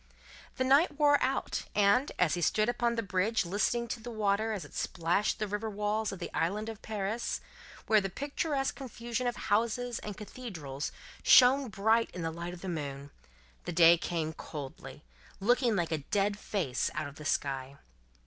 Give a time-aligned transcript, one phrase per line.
[0.57, 4.51] The night wore out, and, as he stood upon the bridge listening to the water
[4.51, 7.39] as it splashed the river walls of the Island of Paris,
[7.85, 10.81] where the picturesque confusion of houses and cathedral
[11.21, 13.11] shone bright in the light of the moon,
[13.65, 15.03] the day came coldly,
[15.39, 17.77] looking like a dead face out of the sky.